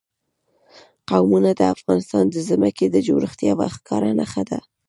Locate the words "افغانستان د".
1.73-2.35